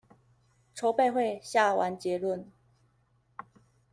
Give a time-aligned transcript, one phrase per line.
[0.73, 2.45] 籌備會下完結論